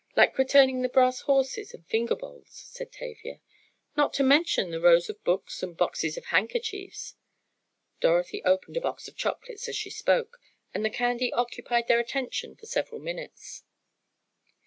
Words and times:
"Like 0.15 0.39
returning 0.39 0.81
the 0.81 0.89
brass 0.89 1.21
horses 1.21 1.75
and 1.75 1.85
finger 1.85 2.15
bowls!" 2.15 2.49
said 2.49 2.91
Tavia. 2.91 3.39
"Not 3.95 4.15
to 4.15 4.23
mention 4.23 4.71
the 4.71 4.81
rows 4.81 5.11
of 5.11 5.23
books 5.23 5.61
and 5.61 5.77
boxes 5.77 6.17
of 6.17 6.25
handkerchiefs," 6.25 7.17
Dorothy 7.99 8.41
opened 8.43 8.75
a 8.77 8.81
box 8.81 9.07
of 9.07 9.15
chocolates 9.15 9.67
as 9.69 9.75
she 9.75 9.91
spoke, 9.91 10.39
and 10.73 10.83
the 10.83 10.89
candy 10.89 11.31
occupied 11.31 11.87
their 11.87 11.99
attention 11.99 12.55
for 12.55 12.65
several 12.65 12.99
minutes. 12.99 13.63